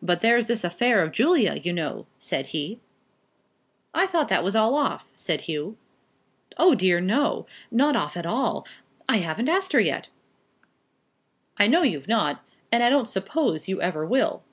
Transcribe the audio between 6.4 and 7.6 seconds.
"O dear, no;